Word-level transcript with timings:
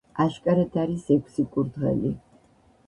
აშკარად 0.23 0.79
არის 0.85 1.05
ექვსი 1.17 1.47
კურდღელი. 1.53 2.15